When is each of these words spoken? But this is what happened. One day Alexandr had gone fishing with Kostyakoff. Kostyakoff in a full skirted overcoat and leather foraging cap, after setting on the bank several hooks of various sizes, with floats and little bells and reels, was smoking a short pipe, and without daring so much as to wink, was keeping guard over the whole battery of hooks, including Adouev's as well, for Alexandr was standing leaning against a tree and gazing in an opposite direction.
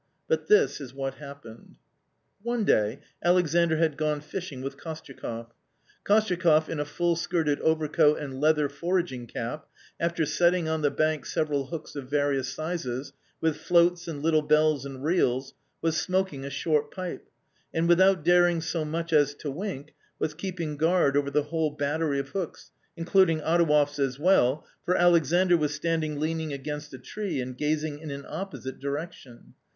But 0.27 0.47
this 0.47 0.81
is 0.81 0.95
what 0.95 1.19
happened. 1.21 1.75
One 2.41 2.63
day 2.63 3.01
Alexandr 3.23 3.77
had 3.77 3.97
gone 3.97 4.19
fishing 4.19 4.63
with 4.63 4.75
Kostyakoff. 4.75 5.51
Kostyakoff 6.05 6.67
in 6.69 6.79
a 6.79 6.85
full 6.85 7.15
skirted 7.15 7.59
overcoat 7.59 8.17
and 8.17 8.41
leather 8.41 8.67
foraging 8.67 9.27
cap, 9.27 9.67
after 9.99 10.25
setting 10.25 10.67
on 10.67 10.81
the 10.81 10.89
bank 10.89 11.27
several 11.27 11.67
hooks 11.67 11.95
of 11.95 12.09
various 12.09 12.51
sizes, 12.51 13.13
with 13.41 13.57
floats 13.57 14.07
and 14.07 14.23
little 14.23 14.41
bells 14.41 14.87
and 14.87 15.03
reels, 15.03 15.53
was 15.83 15.97
smoking 16.01 16.45
a 16.45 16.49
short 16.49 16.89
pipe, 16.89 17.29
and 17.71 17.87
without 17.87 18.23
daring 18.23 18.59
so 18.59 18.83
much 18.83 19.13
as 19.13 19.35
to 19.35 19.51
wink, 19.51 19.93
was 20.17 20.33
keeping 20.33 20.77
guard 20.77 21.15
over 21.15 21.29
the 21.29 21.43
whole 21.43 21.69
battery 21.69 22.17
of 22.17 22.29
hooks, 22.29 22.71
including 22.97 23.39
Adouev's 23.41 23.99
as 23.99 24.17
well, 24.17 24.65
for 24.83 24.95
Alexandr 24.97 25.57
was 25.57 25.75
standing 25.75 26.19
leaning 26.19 26.51
against 26.51 26.91
a 26.91 26.97
tree 26.97 27.39
and 27.39 27.55
gazing 27.55 27.99
in 27.99 28.09
an 28.09 28.25
opposite 28.27 28.79
direction. 28.79 29.53